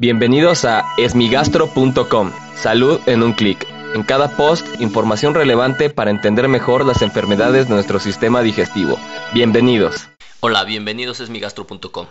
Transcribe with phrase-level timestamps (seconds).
[0.00, 2.32] Bienvenidos a esmigastro.com.
[2.56, 3.66] Salud en un clic.
[3.94, 8.98] En cada post, información relevante para entender mejor las enfermedades de nuestro sistema digestivo.
[9.34, 10.08] Bienvenidos.
[10.40, 12.06] Hola, bienvenidos a esmigastro.com.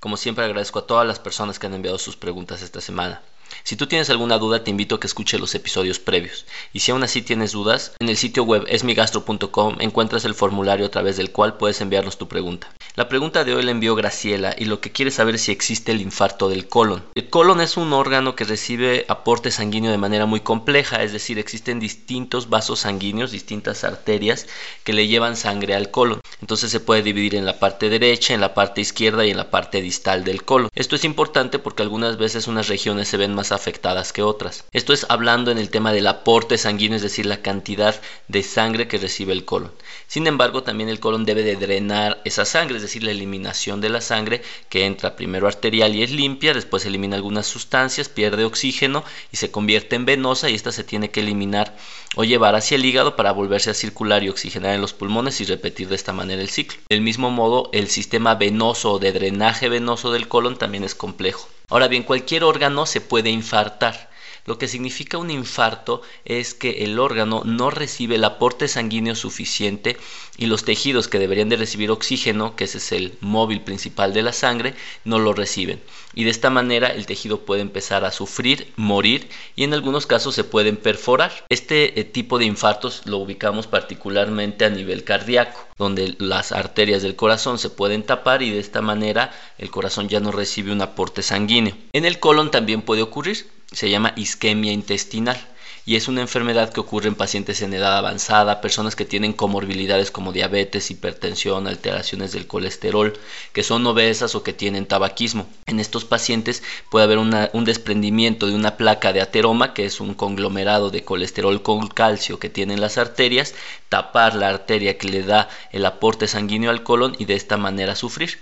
[0.00, 3.20] Como siempre agradezco a todas las personas que han enviado sus preguntas esta semana.
[3.62, 6.46] Si tú tienes alguna duda, te invito a que escuche los episodios previos.
[6.72, 10.90] Y si aún así tienes dudas, en el sitio web esmigastro.com encuentras el formulario a
[10.90, 12.70] través del cual puedes enviarnos tu pregunta.
[12.96, 15.90] La pregunta de hoy la envió Graciela y lo que quiere saber es si existe
[15.90, 17.02] el infarto del colon.
[17.16, 21.40] El colon es un órgano que recibe aporte sanguíneo de manera muy compleja, es decir,
[21.40, 24.46] existen distintos vasos sanguíneos, distintas arterias
[24.84, 26.20] que le llevan sangre al colon.
[26.40, 29.50] Entonces se puede dividir en la parte derecha, en la parte izquierda y en la
[29.50, 30.70] parte distal del colon.
[30.76, 34.66] Esto es importante porque algunas veces unas regiones se ven más afectadas que otras.
[34.70, 38.86] Esto es hablando en el tema del aporte sanguíneo, es decir, la cantidad de sangre
[38.86, 39.72] que recibe el colon.
[40.06, 44.00] Sin embargo, también el colon debe de drenar esa sangre, decir, la eliminación de la
[44.00, 49.36] sangre que entra primero arterial y es limpia, después elimina algunas sustancias, pierde oxígeno y
[49.36, 51.76] se convierte en venosa y esta se tiene que eliminar
[52.16, 55.44] o llevar hacia el hígado para volverse a circular y oxigenar en los pulmones y
[55.44, 56.78] repetir de esta manera el ciclo.
[56.88, 61.48] Del mismo modo, el sistema venoso o de drenaje venoso del colon también es complejo.
[61.68, 64.13] Ahora bien, cualquier órgano se puede infartar.
[64.46, 69.96] Lo que significa un infarto es que el órgano no recibe el aporte sanguíneo suficiente
[70.36, 74.22] y los tejidos que deberían de recibir oxígeno, que ese es el móvil principal de
[74.22, 75.80] la sangre, no lo reciben.
[76.14, 80.34] Y de esta manera el tejido puede empezar a sufrir, morir y en algunos casos
[80.34, 81.32] se pueden perforar.
[81.48, 87.16] Este eh, tipo de infartos lo ubicamos particularmente a nivel cardíaco, donde las arterias del
[87.16, 91.22] corazón se pueden tapar y de esta manera el corazón ya no recibe un aporte
[91.22, 91.74] sanguíneo.
[91.94, 95.38] En el colon también puede ocurrir se llama isquemia intestinal
[95.86, 100.10] y es una enfermedad que ocurre en pacientes en edad avanzada, personas que tienen comorbilidades
[100.10, 103.12] como diabetes, hipertensión, alteraciones del colesterol,
[103.52, 105.46] que son obesas o que tienen tabaquismo.
[105.66, 110.14] En estos pacientes puede haber un desprendimiento de una placa de ateroma, que es un
[110.14, 113.54] conglomerado de colesterol con calcio que tienen las arterias,
[113.90, 117.94] tapar la arteria que le da el aporte sanguíneo al colon y de esta manera
[117.94, 118.38] sufrir.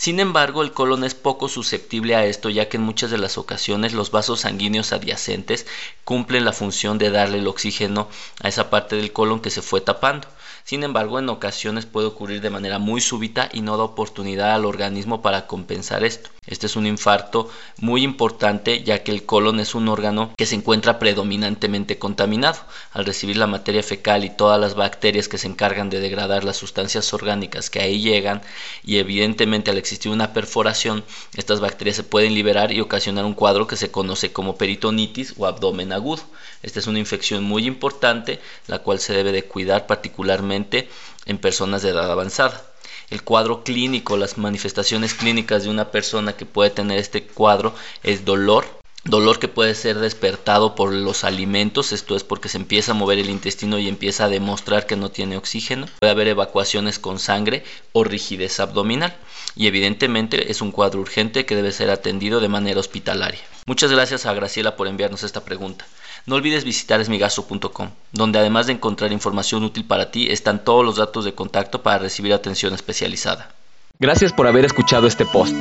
[0.00, 3.36] Sin embargo, el colon es poco susceptible a esto ya que en muchas de las
[3.36, 5.66] ocasiones los vasos sanguíneos adyacentes
[6.04, 8.08] cumplen la función de darle el oxígeno
[8.42, 10.26] a esa parte del colon que se fue tapando.
[10.64, 14.64] Sin embargo, en ocasiones puede ocurrir de manera muy súbita y no da oportunidad al
[14.64, 16.30] organismo para compensar esto.
[16.46, 20.54] Este es un infarto muy importante ya que el colon es un órgano que se
[20.54, 22.58] encuentra predominantemente contaminado.
[22.92, 26.56] Al recibir la materia fecal y todas las bacterias que se encargan de degradar las
[26.56, 28.42] sustancias orgánicas que ahí llegan
[28.84, 31.04] y evidentemente al existir una perforación,
[31.36, 35.46] estas bacterias se pueden liberar y ocasionar un cuadro que se conoce como peritonitis o
[35.46, 36.22] abdomen agudo.
[36.62, 40.88] Esta es una infección muy importante la cual se debe de cuidar particularmente
[41.26, 42.70] en personas de edad avanzada
[43.10, 47.74] el cuadro clínico, las manifestaciones clínicas de una persona que puede tener este cuadro
[48.04, 52.92] es dolor, dolor que puede ser despertado por los alimentos, esto es porque se empieza
[52.92, 56.98] a mover el intestino y empieza a demostrar que no tiene oxígeno, puede haber evacuaciones
[56.98, 59.16] con sangre o rigidez abdominal
[59.56, 63.40] y evidentemente es un cuadro urgente que debe ser atendido de manera hospitalaria.
[63.66, 65.86] Muchas gracias a Graciela por enviarnos esta pregunta.
[66.26, 70.96] No olvides visitar esmigastro.com, donde además de encontrar información útil para ti, están todos los
[70.96, 73.50] datos de contacto para recibir atención especializada.
[73.98, 75.54] Gracias por haber escuchado este post.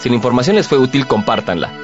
[0.00, 1.83] Si la información les fue útil, compártanla.